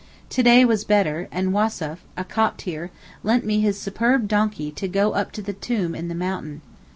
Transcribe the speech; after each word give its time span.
To 0.31 0.41
day 0.41 0.65
was 0.65 0.83
better, 0.83 1.27
and 1.31 1.53
Wassef, 1.53 1.99
a 2.17 2.23
Copt 2.23 2.63
here, 2.63 2.89
lent 3.23 3.45
me 3.45 3.59
his 3.59 3.79
superb 3.79 4.27
donkey 4.27 4.71
to 4.71 4.87
go 4.87 5.11
up 5.13 5.31
to 5.33 5.43
the 5.43 5.53
tomb 5.53 5.93
in 5.93 6.07
the 6.07 6.15
mountain. 6.15 6.61